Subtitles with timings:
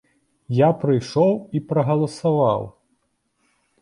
[0.59, 2.61] Я прыйшоў і прагаласаваў.